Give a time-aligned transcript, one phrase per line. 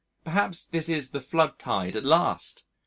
[0.23, 2.63] Perhaps this is the flood tide at last!